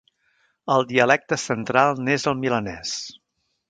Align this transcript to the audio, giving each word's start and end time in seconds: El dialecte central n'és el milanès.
El 0.75 0.87
dialecte 0.93 1.39
central 1.43 2.05
n'és 2.09 2.29
el 2.35 2.43
milanès. 2.43 2.99